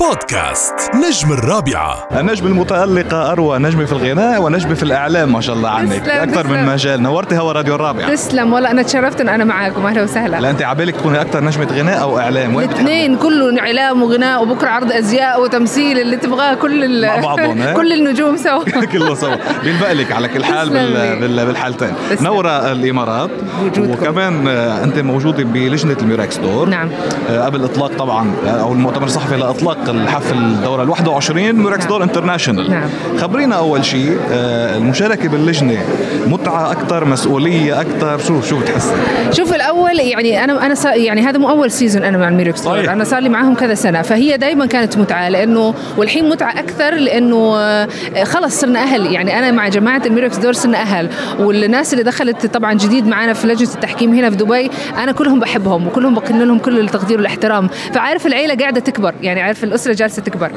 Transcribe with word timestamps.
بودكاست 0.00 0.74
نجم 0.94 1.32
الرابعة 1.32 2.08
النجم 2.20 2.46
المتألقة 2.46 3.32
أروى 3.32 3.58
نجمة 3.58 3.84
في 3.84 3.92
الغناء 3.92 4.42
ونجمة 4.42 4.74
في 4.74 4.82
الإعلام 4.82 5.32
ما 5.32 5.40
شاء 5.40 5.56
الله 5.56 5.68
عنك 5.70 5.92
تسلم، 6.02 6.10
أكثر 6.10 6.46
من. 6.46 6.66
مجال 6.66 7.02
نورتي 7.02 7.38
هوا 7.38 7.52
راديو 7.52 7.74
الرابعة 7.74 8.10
تسلم 8.10 8.52
والله 8.52 8.70
أنا 8.70 8.82
تشرفت 8.82 9.20
إن 9.20 9.28
أنا 9.28 9.44
معاكم 9.44 9.86
أهلا 9.86 10.02
وسهلا 10.02 10.40
لا 10.40 10.50
أنت 10.50 10.62
عبالك 10.62 10.96
تكوني 10.96 11.20
أكثر 11.20 11.44
نجمة 11.44 11.66
غناء 11.72 12.00
أو 12.02 12.18
إعلام؟ 12.18 12.58
الاثنين 12.58 13.16
كله 13.16 13.60
إعلام 13.60 14.02
وغناء 14.02 14.42
وبكرة 14.42 14.68
عرض 14.68 14.92
أزياء 14.92 15.42
وتمثيل 15.42 15.98
اللي 15.98 16.16
تبغاه 16.16 16.54
كل 16.54 16.84
ال- 16.84 17.06
مع 17.06 17.16
بعضهم، 17.20 17.58
ها؟ 17.62 17.72
كل 17.74 17.92
النجوم 17.92 18.36
سوا 18.36 18.64
كله 18.92 19.14
سوا 19.14 19.34
بيلبق 19.64 19.92
لك 19.92 20.12
على 20.12 20.28
كل 20.28 20.44
حال 20.44 20.68
بال... 20.70 20.94
تسلمي. 20.94 21.20
بال... 21.20 21.46
بالحالتين 21.46 21.92
تسلم. 22.10 22.26
نورة 22.26 22.72
الإمارات. 22.72 23.30
وكمان 23.78 24.48
آه، 24.48 24.84
أنت 24.84 24.98
موجودة 24.98 25.44
بلجنة 25.44 25.96
الموريكس 26.02 26.36
دور 26.36 26.68
نعم. 26.68 26.88
آه، 27.30 27.44
قبل 27.44 27.64
إطلاق 27.64 27.92
طبعا 27.98 28.32
آه، 28.46 28.50
أو 28.50 28.72
المؤتمر 28.72 29.04
الصحفي 29.06 29.36
لإطلاق 29.36 29.87
الحفل 29.90 30.36
الدورة 30.36 30.82
ال 30.82 30.90
21 30.90 31.52
ميراكس 31.52 31.80
نعم. 31.80 31.88
دور 31.88 32.02
international 32.02 32.70
نعم. 32.70 32.88
خبرينا 33.18 33.56
أول 33.56 33.84
شيء 33.84 34.18
آه، 34.30 34.76
المشاركة 34.76 35.28
باللجنة 35.28 35.78
متعة 36.26 36.72
أكثر 36.72 37.04
مسؤولية 37.04 37.80
أكثر 37.80 38.18
شو 38.18 38.40
شو 38.40 38.60
بتحسي؟ 38.60 38.92
شوف 39.32 39.54
الأول 39.54 39.98
يعني 39.98 40.44
أنا 40.44 40.66
أنا 40.66 40.94
يعني 40.94 41.20
هذا 41.20 41.38
مو 41.38 41.48
أول 41.48 41.70
season 41.70 42.02
أنا 42.02 42.18
مع 42.18 42.28
الميركس 42.28 42.60
صحيح. 42.60 42.92
أنا 42.92 43.04
صار 43.04 43.20
لي 43.20 43.28
معاهم 43.28 43.54
كذا 43.54 43.74
سنة 43.74 44.02
فهي 44.02 44.36
دائما 44.36 44.66
كانت 44.66 44.98
متعة 44.98 45.28
لأنه 45.28 45.74
والحين 45.96 46.28
متعة 46.28 46.50
أكثر 46.50 46.94
لأنه 46.94 47.56
آه، 47.58 47.88
خلص 48.24 48.60
صرنا 48.60 48.82
أهل 48.82 49.12
يعني 49.12 49.38
أنا 49.38 49.50
مع 49.50 49.68
جماعة 49.68 50.02
الميركس 50.06 50.36
دور 50.36 50.52
صرنا 50.52 50.78
أهل 50.82 51.08
والناس 51.38 51.92
اللي 51.92 52.04
دخلت 52.04 52.46
طبعا 52.46 52.74
جديد 52.74 53.06
معنا 53.06 53.32
في 53.32 53.46
لجنة 53.46 53.74
التحكيم 53.74 54.14
هنا 54.14 54.30
في 54.30 54.36
دبي 54.36 54.70
أنا 54.96 55.12
كلهم 55.12 55.40
بحبهم 55.40 55.86
وكلهم 55.86 56.14
بكن 56.14 56.38
لهم 56.38 56.58
كل 56.58 56.80
التقدير 56.80 57.16
والإحترام 57.16 57.68
فعارف 57.68 58.26
العيلة 58.26 58.54
قاعدة 58.54 58.80
تكبر 58.80 59.14
يعني 59.22 59.40
عارف 59.40 59.64
الأسرة 59.78 59.92
جالسة 59.92 60.22
تكبر. 60.22 60.50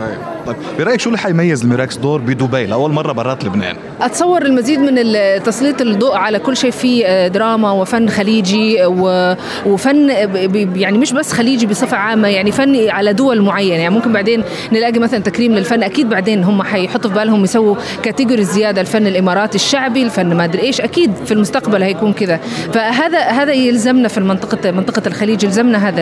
طيب 0.47 0.55
برأيك 0.79 0.99
شو 0.99 1.09
اللي 1.09 1.19
حيميز 1.19 1.63
الميراكس 1.63 1.97
دور 1.97 2.21
بدبي؟ 2.21 2.65
لأول 2.65 2.91
مرة 2.91 3.11
برات 3.11 3.43
لبنان؟ 3.43 3.75
أتصور 4.01 4.41
المزيد 4.41 4.79
من 4.79 4.95
تسليط 5.43 5.81
الضوء 5.81 6.15
على 6.15 6.39
كل 6.39 6.57
شيء 6.57 6.71
فيه 6.71 7.05
آه، 7.05 7.27
دراما 7.27 7.71
وفن 7.71 8.09
خليجي 8.09 8.85
وفن 9.65 10.09
يعني 10.75 10.97
مش 10.97 11.13
بس 11.13 11.33
خليجي 11.33 11.65
بصفة 11.65 11.97
عامة 11.97 12.27
يعني 12.27 12.51
فن 12.51 12.89
على 12.89 13.13
دول 13.13 13.41
معينة. 13.41 13.75
يعني 13.75 13.95
ممكن 13.95 14.13
بعدين 14.13 14.43
نلاقي 14.71 14.99
مثلا 14.99 15.19
تكريم 15.19 15.55
للفن 15.55 15.83
أكيد 15.83 16.09
بعدين 16.09 16.43
هم 16.43 16.63
حيحطوا 16.63 17.09
في 17.09 17.15
بالهم 17.15 17.43
يسووا 17.43 17.75
category 18.03 18.43
زيادة 18.43 18.81
الفن 18.81 19.07
الإماراتي 19.07 19.55
الشعبي 19.55 20.03
الفن 20.03 20.33
ما 20.33 20.43
أدري 20.43 20.61
إيش. 20.61 20.81
أكيد 20.81 21.11
في 21.25 21.31
المستقبل 21.31 21.83
هيكون 21.83 22.13
كذا 22.13 22.39
فهذا 22.73 23.19
هذا 23.19 23.53
يلزمنا 23.53 24.07
في 24.07 24.17
المنطقة 24.17 24.71
منطقة 24.71 25.01
الخليج 25.07 25.43
يلزمنا 25.43 25.89
هذا 25.89 26.01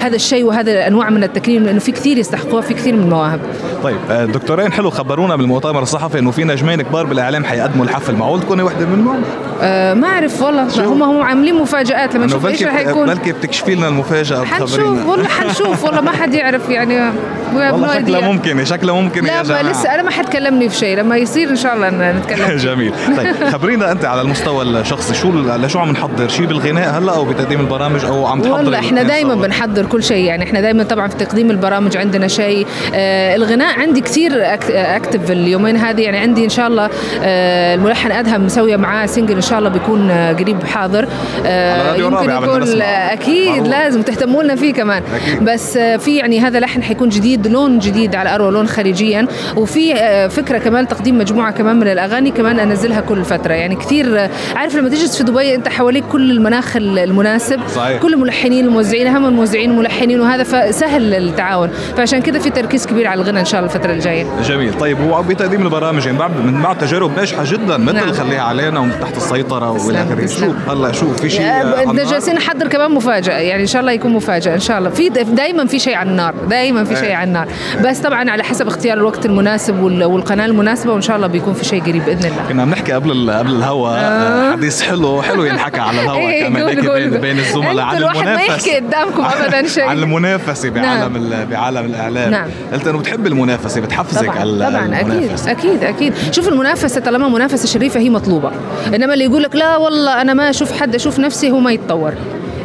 هذا 0.00 0.16
الشيء 0.16 0.44
وهذا 0.44 0.72
الأنواع 0.72 1.10
من 1.10 1.24
التكريم 1.24 1.64
لأنه 1.64 1.78
في 1.78 1.92
كثير 1.92 2.18
يستحقوها 2.40 2.62
في 2.62 2.74
كثير 2.74 2.96
من 2.96 3.02
المواهب 3.02 3.40
طيب 3.82 3.96
آه، 4.10 4.24
دكتورين 4.24 4.72
حلو 4.72 4.90
خبرونا 4.90 5.36
بالمؤتمر 5.36 5.82
الصحفي 5.82 6.18
إنه 6.18 6.30
في 6.30 6.44
نجمين 6.44 6.82
كبار 6.82 7.06
بالإعلام 7.06 7.44
حيقدموا 7.44 7.84
الحفل. 7.84 8.14
معقول 8.14 8.40
تكوني 8.40 8.62
وحدة 8.62 8.86
منهم؟ 8.86 9.22
أه 9.62 9.94
ما 9.94 10.08
أعرف 10.08 10.42
والله. 10.42 10.84
هم 10.86 11.02
هم 11.02 11.22
عاملين 11.22 11.54
مفاجآت. 11.54 12.14
لما 12.14 12.26
نشوف 12.26 12.46
إيش 12.46 12.62
رح 12.62 12.80
يكون. 12.80 13.06
بلكي 13.06 13.32
بتكشفي 13.32 13.74
لنا 13.74 13.88
المفاجأة 13.88 14.44
حنشوف 14.44 15.06
والله 15.06 15.28
حنشوف. 15.28 15.84
والله 15.84 16.00
ما 16.00 16.10
حد 16.10 16.34
يعرف 16.34 16.68
يعني. 16.68 17.00
والله 17.54 18.04
idea. 18.04 18.24
ممكن 18.24 18.64
شكلها 18.64 18.94
ممكن 18.94 19.24
لا 19.24 19.32
يا 19.32 19.36
ما 19.36 19.42
جماعة. 19.42 19.62
لسه 19.62 19.94
أنا 19.94 20.02
ما 20.02 20.10
حد 20.10 20.28
كلمني 20.28 20.68
في 20.68 20.76
شيء. 20.76 20.96
لما 20.96 21.16
يصير 21.16 21.50
إن 21.50 21.56
شاء 21.56 21.74
الله 21.74 21.90
نتكلم. 21.90 22.56
جميل. 22.66 22.92
طيب 23.16 23.34
خبرينا 23.52 23.92
أنت 23.92 24.04
على 24.04 24.20
المستوى 24.20 24.62
الشخصي. 24.62 25.14
شو 25.14 25.30
لشو 25.32 25.78
عم 25.78 25.90
نحضر؟ 25.90 26.28
شيء 26.28 26.46
بالغناء 26.46 26.98
هلأ 26.98 27.14
أو 27.16 27.24
بتقديم 27.24 27.60
البرامج 27.60 28.04
أو 28.04 28.26
عم 28.26 28.40
تحضر 28.40 28.54
والله 28.56 28.78
إحنا 28.78 29.02
دائما 29.02 29.34
بنحضر 29.34 29.86
كل 29.86 30.02
شيء. 30.02 30.24
يعني 30.24 30.44
إحنا 30.44 30.60
دائما 30.60 30.82
طبعا 30.82 31.08
في 31.08 31.16
تقديم 31.16 31.50
البرامج 31.50 31.96
عندنا 31.96 32.28
شيء. 32.28 32.66
آه 32.94 33.36
الغناء 33.36 33.69
عندي 33.78 34.00
كثير 34.00 34.32
active 34.70 35.30
اليومين 35.30 35.76
هذه. 35.76 36.00
يعني 36.00 36.18
عندي 36.18 36.44
إن 36.44 36.48
شاء 36.48 36.66
الله 36.66 36.90
آه 37.22 37.74
الملحن 37.74 38.12
أدهم 38.12 38.44
مسوية 38.44 38.76
معاه 38.76 39.06
single 39.06 39.34
إن 39.34 39.40
شاء 39.40 39.58
الله 39.58 39.68
بيكون 39.68 40.10
آه 40.10 40.32
قريب 40.32 40.64
حاضر. 40.64 41.08
آه 41.46 41.94
يمكن 41.94 42.30
يكون 42.30 42.82
أكيد 42.82 43.48
معروف. 43.48 43.68
لازم 43.68 44.02
تهتموا 44.02 44.42
لنا 44.42 44.56
فيه 44.56 44.72
كمان. 44.72 45.02
أكيد. 45.14 45.44
بس 45.44 45.78
في 45.78 46.16
يعني 46.16 46.40
هذا 46.40 46.60
لحن 46.60 46.82
حيكون 46.82 47.08
جديد 47.08 47.46
لون 47.46 47.78
جديد 47.78 48.14
على 48.14 48.34
أروى 48.34 48.50
لون 48.52 48.66
خليجيا 48.68 49.26
وفي 49.56 49.94
فكرة 50.30 50.58
كمان 50.58 50.88
تقديم 50.88 51.18
مجموعة 51.18 51.52
كمان 51.52 51.76
من 51.76 51.88
الأغاني 51.88 52.30
كمان 52.30 52.58
أنزلها 52.58 53.00
كل 53.00 53.24
فترة. 53.24 53.52
يعني 53.52 53.76
كثير 53.76 54.28
عارف 54.56 54.76
لما 54.76 54.88
تجلس 54.88 55.16
في 55.16 55.24
دبي 55.24 55.54
أنت 55.54 55.68
حواليك 55.68 56.04
كل 56.04 56.30
المناخ 56.30 56.76
المناسب. 56.76 57.60
صحيح. 57.74 58.02
كل 58.02 58.12
الملحنين 58.12 58.64
الموزعين 58.64 59.06
هم 59.06 59.26
الموزعين 59.26 59.70
الملحنين 59.70 60.20
وهذا 60.20 60.42
فسهل 60.42 61.14
التعاون. 61.14 61.70
فعشان 61.96 62.22
كده 62.22 62.38
في 62.38 62.50
تركيز 62.50 62.86
كبير 62.86 63.06
على 63.06 63.22
الغنى 63.22 63.40
إن 63.40 63.44
شاء 63.44 63.59
الله 63.59 63.59
الفترة 63.64 63.92
الجاية 63.92 64.26
جميل 64.42 64.74
طيب 64.78 65.00
هو 65.00 65.22
بتقديم 65.22 65.62
البرامج 65.62 66.06
يعني 66.06 66.18
بعد 66.18 66.30
من 66.44 66.62
بعد 66.62 66.78
تجارب 66.78 67.16
ناجحة 67.16 67.44
جدا 67.46 67.76
مثل 67.76 67.94
نعم. 67.96 68.12
خليها 68.12 68.42
علينا 68.42 68.80
ومن 68.80 69.00
تحت 69.00 69.16
السيطرة 69.16 69.70
والى 69.86 70.02
اخره 70.02 70.26
شو. 70.26 70.52
هلا 70.68 70.92
شو 70.92 71.12
في 71.14 71.30
شيء 71.30 71.46
آه، 71.46 71.84
بدنا؟ 71.84 72.04
جالسين 72.04 72.34
نحضر 72.34 72.68
كمان 72.68 72.90
مفاجأة 72.90 73.32
يعني 73.38 73.62
إن 73.62 73.66
شاء 73.66 73.80
الله 73.80 73.92
يكون 73.92 74.12
مفاجأة 74.12 74.54
إن 74.54 74.60
شاء 74.60 74.78
الله 74.78 74.90
في 74.90 75.08
دائما 75.08 75.66
في 75.66 75.78
شيء 75.78 75.94
على 75.94 76.10
النار 76.10 76.34
دائما 76.50 76.84
في 76.84 76.90
إيه. 76.94 77.00
شيء 77.00 77.12
على 77.12 77.28
النار 77.28 77.48
بس 77.84 77.98
طبعا 77.98 78.30
على 78.30 78.42
حسب 78.44 78.66
اختيار 78.66 78.98
الوقت 78.98 79.26
المناسب 79.26 79.82
وال- 79.82 80.04
والقناة 80.04 80.46
المناسبة 80.46 80.92
وإن 80.92 81.00
شاء 81.02 81.16
الله 81.16 81.26
بيكون 81.26 81.54
في 81.54 81.64
شيء 81.64 81.82
قريب 81.82 82.04
بإذن 82.04 82.24
الله 82.30 82.42
كنا 82.48 82.62
عم 82.62 82.70
نحكي 82.70 82.92
قبل 82.92 83.30
قبل 83.30 83.50
الهوا 83.50 83.90
آه. 83.90 84.52
حديث 84.52 84.82
حلو 84.82 85.22
حلو 85.22 85.44
ينحكى 85.44 85.80
على 85.80 86.00
الهوا 86.02 86.18
إيه، 86.28 86.44
كمان 86.48 86.68
هيك. 86.68 86.90
بين 86.90 87.10
بين 87.20 87.38
الزملاء 87.38 87.84
عن 87.84 87.96
الواحد 87.96 88.16
ما 88.16 88.22
المنافسة 88.22 88.54
يحكي 88.54 88.76
قدامكم 88.86 89.24
أبداً 89.24 89.66
شيء. 89.74 89.84
عن 89.84 89.98
المنافسة 89.98 90.70
بعالم 90.70 90.86
نعم. 91.00 91.16
ال- 91.16 91.46
بعالم 91.46 91.84
الإعلام 91.84 92.30
نعم. 92.30 92.48
قلت 92.72 92.86
أنه 92.86 92.98
بتحب 92.98 93.26
المنافسة 93.26 93.49
بتحفزك 93.56 94.22
طبعا 94.22 94.38
على 94.38 94.70
طبعا 94.70 95.00
أكيد 95.00 95.10
المنافسة. 95.10 95.50
أكيد 95.50 95.84
أكيد. 95.84 96.14
شوف 96.30 96.48
المنافسة 96.48 97.00
طالما 97.00 97.28
منافسة 97.28 97.66
شريفة 97.66 98.00
هي 98.00 98.10
مطلوبة. 98.10 98.50
إنما 98.94 99.14
اللي 99.14 99.24
يقول 99.24 99.42
لك 99.42 99.56
لا 99.56 99.76
والله 99.76 100.20
أنا 100.20 100.34
ما 100.34 100.50
أشوف 100.50 100.80
حد 100.80 100.94
أشوف 100.94 101.18
نفسي 101.18 101.50
هو 101.50 101.58
ما 101.58 101.72
يتطور. 101.72 102.14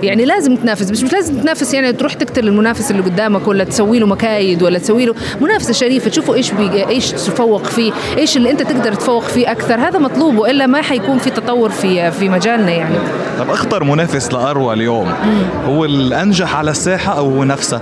يعني 0.04 0.26
لازم 0.26 0.56
تنافس 0.56 0.92
بس 0.92 1.04
مش 1.04 1.14
لازم 1.14 1.38
تنافس 1.42 1.74
يعني 1.74 1.94
تروح 1.94 2.14
تقتل 2.14 2.48
المنافس 2.48 2.92
اللي 2.92 3.02
قدامك 3.02 3.48
ولا 3.48 3.64
تسوي 3.64 4.00
له 4.00 4.06
مكايد 4.08 4.64
ولا 4.64 4.80
تسوي 4.80 5.06
له 5.06 5.16
منافسة 5.42 5.74
شريفة. 5.74 6.10
تشوفوا 6.10 6.36
إيش 6.36 6.52
بي 6.52 6.88
إيش 6.88 7.12
تفوق 7.12 7.64
فيه 7.64 7.92
إيش 8.18 8.38
اللي 8.38 8.52
أنت 8.52 8.62
تقدر 8.62 8.94
تفوق 8.94 9.24
فيه 9.24 9.52
أكثر. 9.52 9.76
هذا 9.76 10.00
مطلوب 10.00 10.38
وإلا 10.38 10.68
ما 10.68 10.82
حيكون 10.82 11.18
في 11.18 11.30
تطور 11.30 11.70
في 11.70 12.12
في 12.12 12.30
مجالنا 12.30 12.72
يعني. 12.72 12.96
طب 13.40 13.50
أخطر 13.50 13.84
منافس 13.84 14.34
لأروى 14.34 14.74
اليوم 14.74 15.14
هو 15.66 15.86
الأنجح 15.86 16.56
على 16.56 16.72
الساحة 16.72 17.18
أو 17.18 17.30
هو 17.30 17.44
نفسه؟ 17.44 17.82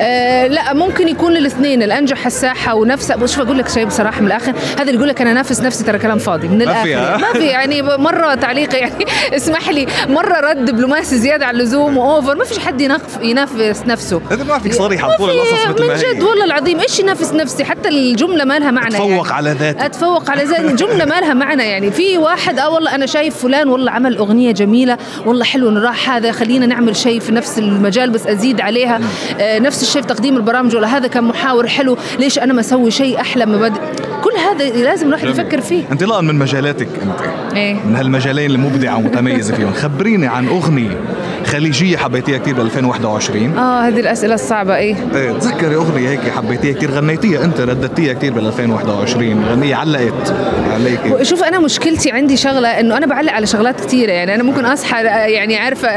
آه 0.00 0.46
لا 0.46 0.72
ممكن 0.74 1.08
يكون 1.08 1.36
الاثنين 1.36 1.82
الأنجح 1.82 2.26
الساحة 2.26 2.74
ونفسه 2.74 3.16
بص 3.16 3.34
شوف 3.34 3.44
أقول 3.44 3.58
لك 3.58 3.68
شيء 3.68 3.84
بصراحة 3.86 4.20
من 4.20 4.26
الآخر 4.26 4.52
هذا 4.74 4.82
اللي 4.82 4.94
يقول 4.94 5.08
لك 5.08 5.20
أنا 5.20 5.32
نافس 5.32 5.60
نفسي 5.60 5.84
ترى 5.84 5.98
كلام 5.98 6.18
فاضي 6.18 6.48
من 6.48 6.58
ما 6.64 6.82
في، 6.82 6.94
الآخر؟ 6.94 7.20
ما 7.20 7.32
في 7.40 7.46
يعني 7.46 7.82
مرة 7.82 8.34
تعليق 8.34 8.74
يعني 8.76 9.04
اسمح 9.36 9.68
لي 9.68 9.86
مرة 10.08 10.40
رد 10.40 10.64
دبلوماسي 10.64 11.16
زيادة 11.18 11.46
عن 11.46 11.54
اللزوم 11.54 11.96
وأوفر 11.96 12.34
ما 12.36 12.44
فيش 12.44 12.58
حد 12.58 12.80
يناف- 12.80 13.18
ينافس 13.22 13.82
نفسه. 13.86 14.20
انت 14.32 14.42
ما 14.42 14.58
فيك 14.58 14.72
صريحه 14.74 15.16
طول 15.16 15.30
القصص 15.30 15.52
مثل 15.52 15.86
ما 15.86 15.94
من 15.94 16.00
هي 16.04 16.14
جد 16.14 16.22
والله 16.22 16.44
العظيم 16.44 16.80
إيش 16.80 17.00
ينافس 17.00 17.32
نفسي؟ 17.32 17.64
حتى 17.64 17.88
الجملة 17.88 18.44
ما 18.44 18.58
لها 18.58 18.70
معنى 18.70 18.88
اتفوق 18.96 19.08
يعني. 19.10 19.32
على 19.32 19.50
ذاتك. 19.50 19.80
اتفوق 19.80 20.30
على 20.30 20.46
زي 20.46 20.56
الجملة 20.56 21.04
ما 21.04 21.20
لها 21.20 21.34
معنى 21.34 21.62
يعني. 21.62 21.90
في 21.90 22.18
واحد 22.18 22.58
آه 22.58 22.70
والله 22.70 22.94
أنا 22.94 23.06
شايف 23.06 23.36
فلان 23.36 23.68
والله 23.68 23.90
عمل 23.90 24.16
أغنية 24.16 24.52
جميلة 24.52 24.98
والله 25.26 25.44
حلو 25.44 25.78
راح 25.78 26.10
هذا 26.10 26.32
خلينا 26.32 26.66
نعمل 26.66 26.96
شيء 26.96 27.20
في 27.20 27.32
نفس 27.32 27.58
المجال 27.58 28.10
بس 28.10 28.26
أزيد 28.26 28.60
عليها 28.60 29.00
آه 29.40 29.58
نفس 29.58 29.82
الشيء 29.82 29.93
في 30.02 30.08
تقديم 30.08 30.36
البرامج 30.36 30.76
ولا 30.76 30.96
هذا 30.96 31.08
كان 31.08 31.24
محاور 31.24 31.68
حلو 31.68 31.96
ليش 32.18 32.38
أنا 32.38 32.52
ما 32.52 32.60
أسوي 32.60 32.90
شيء 32.90 33.20
أحلى 33.20 33.46
مبادئ؟ 33.46 33.80
كل 34.24 34.38
هذا 34.38 34.82
لازم 34.84 35.06
الواحد. 35.06 35.24
يفكر 35.28 35.60
فيه. 35.60 35.82
انطلاقا 35.92 36.20
من 36.20 36.34
مجالاتك 36.34 36.88
انت. 37.02 37.56
إيه. 37.56 37.74
من 37.74 37.96
هالمجالين 37.96 38.50
المبدعة 38.50 38.96
ومتميزة 38.96 39.54
فيهم. 39.54 39.72
خبريني 39.72 40.26
عن 40.26 40.48
أغنية 40.48 40.96
خليجية 41.46 41.96
حبيتيها 41.96 42.38
كثير 42.38 42.54
ب 42.54 42.60
2021 42.60 43.58
آه 43.58 43.80
هذه 43.88 44.00
الأسئلة 44.00 44.34
الصعبة 44.34 44.76
إيه. 44.76 44.96
إيه 45.14 45.32
تذكري 45.32 45.74
أغنية 45.74 46.08
هيك 46.08 46.20
حبيتيها 46.20 46.74
كثير 46.74 46.90
غنيتيها 46.90 47.44
أنت 47.44 47.60
رددتيها 47.60 48.12
كثير 48.12 48.32
بال 48.32 48.46
2021 48.46 49.44
غنية 49.44 49.74
علقت 49.74 50.34
عليك. 50.72 51.22
شوف 51.22 51.44
أنا 51.44 51.58
مشكلتي 51.58 52.10
عندي 52.10 52.36
شغلة 52.36 52.68
إنه 52.68 52.96
أنا 52.96 53.06
بعلق 53.06 53.32
على 53.32 53.46
شغلات 53.46 53.80
كثيره 53.84 54.12
يعني 54.12 54.34
أنا 54.34 54.42
ممكن 54.42 54.64
أصحى 54.64 55.02
يعني 55.04 55.56
عارفه 55.56 55.88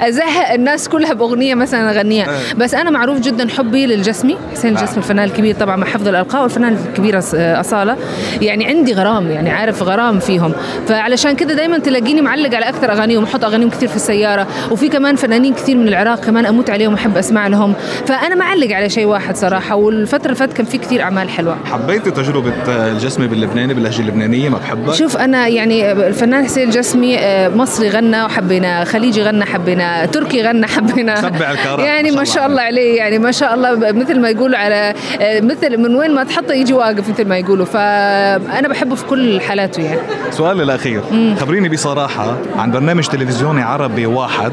أزهق 0.00 0.52
الناس 0.52 0.88
كلها 0.88 1.12
بأغنية 1.12 1.54
مثلا 1.54 1.90
أغنيها. 1.98 2.26
أه. 2.30 2.54
بس 2.56 2.74
أنا 2.74 2.90
معروف 2.90 3.20
جدا 3.20 3.48
حبي 3.48 3.86
للجسمي 3.86 4.36
حسين 4.52 4.70
الجسمي 4.78 4.96
الفنان 4.98 5.24
الكبير 5.24 5.54
طبعا 5.54 5.76
مع 5.76 5.86
حفظ 5.86 6.08
الالقاب 6.08 6.42
والفنان 6.42 6.76
الكبيره 6.88 7.20
أص- 7.20 7.69
اصاله 7.70 7.80
الاصاله 7.80 7.96
يعني 8.40 8.66
عندي 8.66 8.92
غرام 8.92 9.30
يعني 9.30 9.50
عارف 9.50 9.82
غرام 9.82 10.18
فيهم. 10.18 10.52
فعلشان 10.88 11.36
كده 11.36 11.54
دايما 11.54 11.78
تلاقيني 11.78 12.20
معلق 12.20 12.54
على 12.54 12.68
أكثر 12.68 12.92
أغانيهم 12.92 13.24
أحط 13.24 13.44
أغانيهم 13.44 13.70
كثير 13.70 13.88
في 13.88 13.96
السيارة. 13.96 14.46
وفي 14.70 14.88
كمان 14.88 15.16
فنانين 15.16 15.54
كثير 15.54 15.76
من 15.76 15.88
العراق 15.88 16.20
كمان 16.20 16.46
أموت 16.46 16.70
عليهم 16.70 16.92
وأحب 16.92 17.16
أسمع 17.16 17.46
لهم. 17.46 17.74
فأنا 18.06 18.34
معلق 18.34 18.72
على 18.72 18.90
شيء 18.90 19.06
واحد 19.06 19.36
صراحة. 19.36 19.74
والفترة 19.74 20.24
اللي 20.24 20.36
فاتت 20.36 20.52
كان 20.52 20.66
في 20.66 20.78
كثير 20.78 21.02
أعمال 21.02 21.30
حلوة. 21.30 21.56
حبيتي 21.64 22.10
تجربة 22.10 22.52
الجسمي 22.68 23.26
باللبناني 23.26 23.74
باللهجة 23.74 24.00
اللبنانية 24.00 24.48
ما 24.48 24.58
بحبها. 24.58 24.94
شوف 24.94 25.16
أنا 25.16 25.48
يعني 25.48 25.92
الفنان 25.92 26.44
حسين 26.44 26.68
الجسمي 26.68 27.18
آه، 27.18 27.48
مصري 27.48 27.88
غنى 27.88 28.24
وحبينا 28.24 28.84
خليجي 28.84 29.22
غنى 29.22 29.44
حبينا 29.44 30.06
تركي 30.06 30.42
غنى 30.42 30.66
حبينا. 30.66 31.16
سبع 31.16 31.50
الكرات 31.50 31.78
يعني 31.78 32.10
ما 32.10 32.24
شاء 32.24 32.46
الله 32.46 32.62
عليه 32.62 32.96
يعني 32.96 33.18
ما 33.18 33.32
شاء 33.32 33.54
الله 33.54 33.92
مثل 33.92 34.20
ما 34.20 34.28
يقولوا 34.30 34.58
على 34.58 34.94
آه، 35.20 35.40
مثل 35.40 35.76
من 35.78 35.96
وين 35.96 36.14
ما 36.14 36.24
تحطه 36.24 36.54
يجي 36.54 36.72
واقف 36.72 37.08
مثل 37.08 37.28
ما 37.28 37.38
يقولوا. 37.38 37.59
فأنا 37.64 38.68
بحبه 38.68 38.94
في 38.94 39.04
كل 39.04 39.40
حالاته 39.40 39.82
يعني. 39.82 40.00
سؤال 40.30 40.60
الاخير 40.60 41.02
مم. 41.12 41.34
خبريني 41.40 41.68
بصراحة 41.68 42.36
عن 42.58 42.70
برنامج 42.70 43.06
تلفزيوني 43.06 43.62
عربي 43.62 44.06
واحد. 44.06 44.52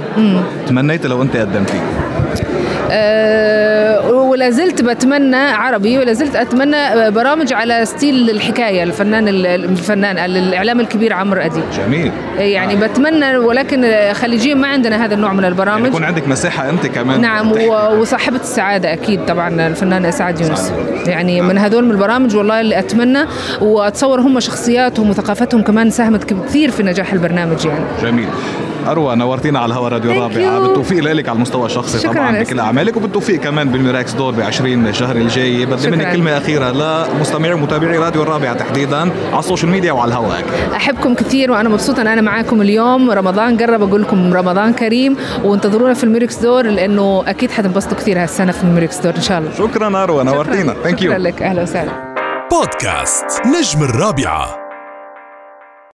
تمنيت 0.68 1.06
لو 1.06 1.22
أنت 1.22 1.38
قدمتيه. 1.38 1.82
أه 2.92 4.12
ولا 4.12 4.50
زلت 4.50 4.82
بتمنى 4.82 5.36
عربي 5.36 5.98
ولا 5.98 6.14
زلت 6.14 6.36
أتمنى 6.36 7.12
برامج 7.12 7.54
على 7.54 7.86
ستيل 7.86 8.30
الحكاية 8.30 8.84
الفنان 8.84 9.28
الفنان 9.28 10.18
الإعلام 10.18 10.80
الكبير 10.80 11.14
عمرو 11.14 11.42
اديب 11.42 11.64
جميل. 11.78 12.12
يعني 12.38 12.74
آه. 12.74 12.88
بتمنى 12.88 13.38
ولكن 13.38 13.94
خليجيا 14.14 14.56
ما 14.56 14.68
عندنا 14.68 15.06
هذا 15.06 15.14
النوع 15.14 15.34
من 15.34 15.46
البرامج. 15.46 15.78
يعني 15.78 15.88
يكون 15.88 16.04
عندك 16.04 16.28
مساحة 16.28 16.70
أنت 16.70 16.86
كمان. 16.86 17.22
نعم 17.22 17.52
وصاحبة 18.00 18.40
السعادة 18.40 18.94
أكيد 18.94 19.26
طبعا 19.26 19.68
الفنانه 19.68 20.10
اسعاد 20.10 20.42
يونس. 20.42 20.74
يعني 21.08 21.42
من 21.42 21.58
هذول 21.58 21.86
من 21.86 21.92
البرامج 21.92 22.36
والله 22.36 22.62
اللي 22.62 22.80
أتمنى 22.80 23.26
وأتصور 23.62 24.20
هم 24.20 24.40
شخصياتهم 24.40 25.10
وثقافتهم 25.10 25.62
كمان 25.62 25.90
ساهمت 25.90 26.24
كثير 26.24 26.72
في 26.72 26.84
نجاح 26.84 27.14
البرنامج 27.14 27.66
يعني. 27.66 27.86
جميل. 28.02 28.28
اروى 28.88 29.16
نورتينا 29.16 29.60
على 29.60 29.72
الهواء 29.72 29.92
راديو 29.92 30.12
الرابعه 30.12 30.60
بالتوفيق 30.60 31.04
لك 31.04 31.30
على 31.30 31.36
المستوى 31.36 31.66
الشخصي 31.66 32.08
طبعا 32.08 32.44
بكل 32.44 32.60
أعمالك 32.60 32.98
وبالتوفيق 32.98 33.40
كمان 33.40 33.70
بالميراكس 33.70 34.14
دور 34.14 34.34
ب 34.34 34.42
20 34.42 34.94
شهر 34.94 35.16
الجاي. 35.16 35.66
بدي 35.66 35.92
منك 35.92 36.12
كلمة 36.12 36.38
أخيرة 36.38 36.72
لمستمعي 36.72 37.54
ومتابعي 37.54 37.98
راديو 37.98 38.24
الرابعه 38.24 38.54
تحديدا 38.54 39.00
على 39.32 39.40
السوشيال 39.40 39.72
ميديا 39.72 39.92
وعلى 39.92 40.10
الهواء. 40.10 40.44
أحبكم 40.76 41.14
كثير 41.14 41.52
وأنا 41.52 41.70
مبسوطة 41.70 42.02
إن 42.02 42.08
أنا 42.08 42.22
معاكم 42.22 42.62
اليوم. 42.62 43.12
رمضان 43.12 43.58
قرب 43.58 43.82
أقول 43.82 44.02
لكم 44.02 44.34
رمضان 44.34 44.74
كريم 44.74 45.18
وانتظرونا 45.44 45.94
في 45.94 46.04
الميركس 46.04 46.40
دور 46.40 46.64
لأنه 46.64 47.24
أكيد 47.28 47.52
حتنبسطوا 47.52 47.98
كثير 47.98 48.24
هالسنة 48.24 48.52
في 48.52 48.64
الميركس 48.64 49.00
دور 49.00 49.16
إن 49.16 49.22
شاء 49.22 49.40
الله. 49.40 49.52
شكرا 49.58 50.04
اروى 50.04 50.24
نورتينا. 50.24 50.74
thank 50.84 51.02
you 51.02 51.12
شكرا 51.12 51.24
لك. 51.24 51.42
أهلا 51.42 51.62
وسهلا. 51.62 51.92
بودكاست 52.52 53.26
نجم 53.46 53.84
الرابعة. 53.84 54.67